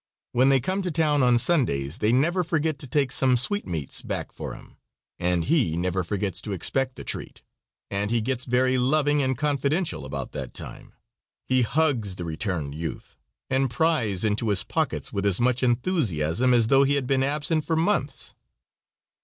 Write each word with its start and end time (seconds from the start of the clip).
When 0.31 0.49
they 0.49 0.59
come 0.59 0.81
to 0.81 0.89
town 0.89 1.21
on 1.21 1.37
Sundays 1.37 1.99
they 1.99 2.11
never 2.11 2.43
forget 2.43 2.79
to 2.79 2.87
take 2.87 3.11
some 3.11 3.37
sweetmeats 3.37 4.01
back 4.01 4.31
for 4.31 4.55
him; 4.55 4.77
and 5.19 5.43
he 5.43 5.77
never 5.77 6.03
forgets 6.03 6.41
to 6.41 6.53
expect 6.53 6.95
the 6.95 7.03
treat, 7.03 7.43
and 7.91 8.09
he 8.09 8.19
gets 8.19 8.45
very 8.45 8.79
loving 8.79 9.21
and 9.21 9.37
confidential 9.37 10.03
about 10.03 10.31
that 10.31 10.55
time. 10.55 10.93
He 11.47 11.61
hugs 11.61 12.15
the 12.15 12.25
returned 12.25 12.73
youth, 12.73 13.15
and 13.47 13.69
pries 13.69 14.23
into 14.25 14.49
his 14.49 14.63
pockets 14.63 15.13
with 15.13 15.23
as 15.23 15.39
much 15.39 15.61
enthusiasm 15.61 16.51
as 16.51 16.69
though 16.69 16.83
he 16.83 16.95
had 16.95 17.05
been 17.05 17.21
absent 17.21 17.63
for 17.63 17.75
months. 17.75 18.33